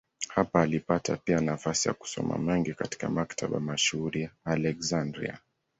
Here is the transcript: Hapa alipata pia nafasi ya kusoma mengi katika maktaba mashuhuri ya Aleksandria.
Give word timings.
Hapa 0.27 0.61
alipata 0.61 1.17
pia 1.17 1.41
nafasi 1.41 1.87
ya 1.87 1.93
kusoma 1.93 2.37
mengi 2.37 2.73
katika 2.73 3.09
maktaba 3.09 3.59
mashuhuri 3.59 4.21
ya 4.21 4.31
Aleksandria. 4.45 5.39